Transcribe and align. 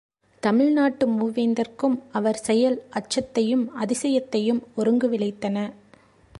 தமிழ்நாட்டு 0.43 1.07
மூவேந்தர்க்கும் 1.07 1.97
அவர் 2.11 2.35
செயல் 2.35 2.83
அச்சத்தையும் 2.89 3.65
அதிசயத்தையும் 3.81 4.61
ஒருங்கு 4.75 5.09
விளைத்தன. 5.09 5.73